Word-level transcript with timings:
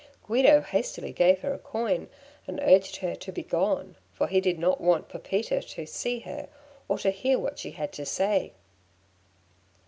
Guido 0.23 0.61
hastily 0.61 1.11
gave 1.11 1.41
her 1.41 1.53
a 1.53 1.59
coin, 1.59 2.09
and 2.47 2.59
urged 2.63 2.95
her 2.95 3.13
to 3.13 3.31
begone; 3.31 3.93
for 4.13 4.25
he 4.25 4.41
did 4.41 4.57
not 4.57 4.81
want 4.81 5.09
Pepita 5.09 5.61
to 5.61 5.85
see 5.85 6.21
her, 6.21 6.49
or 6.87 6.97
to 6.97 7.11
hear 7.11 7.37
what 7.37 7.59
she 7.59 7.69
had 7.73 7.91
to 7.91 8.05
say. 8.07 8.51